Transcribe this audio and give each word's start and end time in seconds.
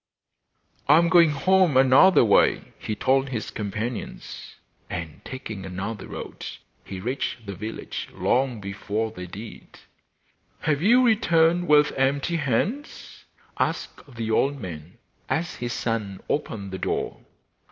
'I 0.89 0.97
am 0.97 1.09
going 1.09 1.29
home 1.29 1.77
another 1.77 2.25
way,' 2.25 2.73
he 2.79 2.95
told 2.95 3.29
his 3.29 3.51
companions. 3.51 4.55
And 4.89 5.21
taking 5.23 5.63
another 5.63 6.07
road 6.07 6.43
he 6.83 6.99
reached 6.99 7.45
the 7.45 7.53
village 7.53 8.09
long 8.11 8.59
before 8.59 9.11
they 9.11 9.27
did. 9.27 9.77
'Have 10.61 10.81
you 10.81 11.05
returned 11.05 11.67
with 11.67 11.91
empty 11.97 12.37
hands?' 12.37 13.25
asked 13.59 14.15
the 14.15 14.31
old 14.31 14.59
man, 14.59 14.97
as 15.29 15.57
his 15.57 15.71
son 15.73 16.19
opened 16.27 16.71
the 16.71 16.79
door. 16.79 17.19